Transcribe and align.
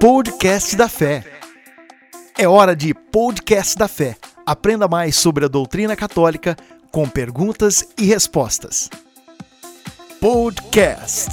Podcast 0.00 0.76
da 0.76 0.88
Fé. 0.88 1.24
É 2.38 2.46
hora 2.46 2.76
de 2.76 2.94
Podcast 2.94 3.76
da 3.76 3.88
Fé. 3.88 4.16
Aprenda 4.46 4.86
mais 4.86 5.16
sobre 5.16 5.44
a 5.44 5.48
doutrina 5.48 5.96
católica 5.96 6.56
com 6.92 7.08
perguntas 7.08 7.84
e 7.98 8.04
respostas. 8.04 8.88
Podcast. 10.20 11.30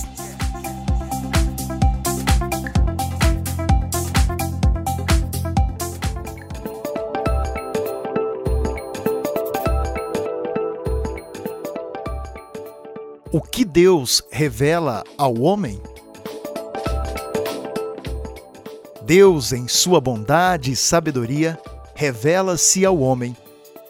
O 13.31 13.41
que 13.41 13.63
Deus 13.63 14.23
revela 14.31 15.03
ao 15.19 15.39
homem? 15.39 15.79
Deus, 19.05 19.53
em 19.53 19.67
sua 19.67 20.01
bondade 20.01 20.71
e 20.71 20.75
sabedoria, 20.75 21.59
revela-se 21.93 22.83
ao 22.83 22.97
homem. 22.97 23.37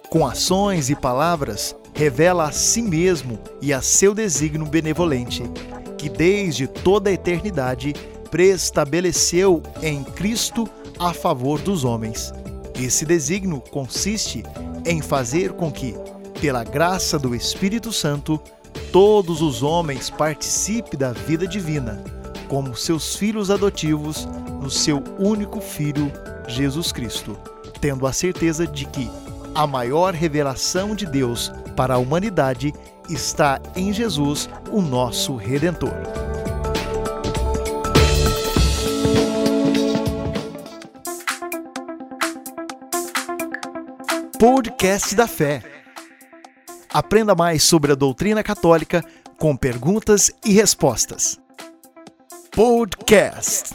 Com 0.09 0.27
ações 0.27 0.89
e 0.89 0.95
palavras, 0.95 1.73
revela 1.93 2.49
a 2.49 2.51
si 2.51 2.81
mesmo 2.81 3.39
e 3.61 3.71
a 3.71 3.81
seu 3.81 4.13
desígnio 4.13 4.65
benevolente, 4.65 5.43
que 5.97 6.09
desde 6.09 6.67
toda 6.67 7.09
a 7.09 7.13
eternidade 7.13 7.93
preestabeleceu 8.29 9.63
em 9.81 10.03
Cristo 10.03 10.67
a 10.99 11.13
favor 11.13 11.61
dos 11.61 11.85
homens. 11.85 12.33
Esse 12.77 13.05
desígnio 13.05 13.61
consiste 13.71 14.43
em 14.85 15.01
fazer 15.01 15.53
com 15.53 15.71
que, 15.71 15.95
pela 16.41 16.65
graça 16.65 17.17
do 17.17 17.33
Espírito 17.33 17.93
Santo, 17.93 18.37
todos 18.91 19.41
os 19.41 19.63
homens 19.63 20.09
participem 20.09 20.99
da 20.99 21.13
vida 21.13 21.47
divina, 21.47 22.03
como 22.49 22.75
seus 22.75 23.15
filhos 23.15 23.49
adotivos 23.49 24.27
no 24.65 24.71
seu 24.71 24.97
único 25.19 25.61
Filho, 25.61 26.11
Jesus 26.47 26.91
Cristo, 26.91 27.37
tendo 27.79 28.07
a 28.07 28.11
certeza 28.11 28.65
de 28.65 28.85
que 28.85 29.11
a 29.53 29.67
maior 29.67 30.11
revelação 30.11 30.95
de 30.95 31.05
Deus 31.05 31.51
para 31.75 31.93
a 31.93 31.97
humanidade 31.99 32.73
está 33.07 33.61
em 33.75 33.93
Jesus, 33.93 34.49
o 34.71 34.81
nosso 34.81 35.35
Redentor. 35.35 35.93
Podcast 44.39 45.13
da 45.13 45.27
Fé. 45.27 45.61
Aprenda 46.91 47.35
mais 47.35 47.61
sobre 47.61 47.91
a 47.91 47.95
doutrina 47.95 48.41
católica 48.41 49.05
com 49.37 49.55
perguntas 49.55 50.31
e 50.43 50.53
respostas. 50.53 51.39
Podcast. 52.51 53.74